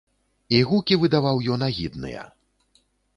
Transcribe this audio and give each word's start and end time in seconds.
І 0.59 0.61
гукі 0.69 0.95
выдаваў 1.03 1.41
ён 1.57 1.65
агідныя. 1.69 2.23